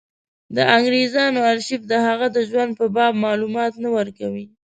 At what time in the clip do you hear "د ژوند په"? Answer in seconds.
2.35-2.85